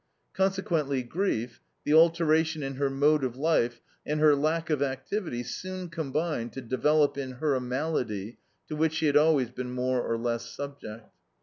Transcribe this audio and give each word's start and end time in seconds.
Consequently 0.33 1.03
grief, 1.03 1.61
the 1.83 1.93
alteration 1.93 2.63
in 2.63 2.77
her 2.77 2.89
mode 2.89 3.23
of 3.23 3.35
life, 3.37 3.81
and 4.03 4.19
her 4.19 4.35
lack 4.35 4.71
of 4.71 4.81
activity 4.81 5.43
soon 5.43 5.89
combined 5.89 6.53
to 6.53 6.61
develop 6.61 7.19
in 7.19 7.33
her 7.33 7.53
a 7.53 7.61
malady 7.61 8.39
to 8.67 8.75
which 8.75 8.93
she 8.93 9.05
had 9.05 9.15
always 9.15 9.51
been 9.51 9.69
more 9.71 10.01
or 10.01 10.17
less 10.17 10.49
subject. 10.49 11.05